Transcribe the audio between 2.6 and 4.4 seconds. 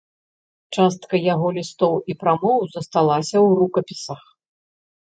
засталася ў рукапісах.